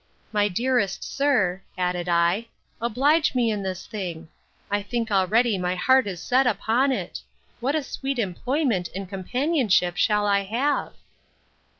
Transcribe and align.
My 0.31 0.47
dearest 0.47 1.03
sir, 1.03 1.61
added 1.77 2.09
I, 2.09 2.47
oblige 2.81 3.35
me 3.35 3.51
in 3.51 3.61
this 3.61 3.85
thing! 3.85 4.29
I 4.71 4.81
think 4.81 5.11
already 5.11 5.59
my 5.59 5.75
heart 5.75 6.07
is 6.07 6.19
set 6.19 6.47
upon 6.47 6.91
it! 6.91 7.21
What 7.59 7.75
a 7.75 7.83
sweet 7.83 8.17
employment 8.17 8.89
and 8.95 9.07
companionship 9.07 9.97
shall 9.97 10.25
I 10.25 10.41
have! 10.41 10.93